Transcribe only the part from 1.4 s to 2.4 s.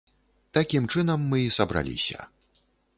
і сабраліся.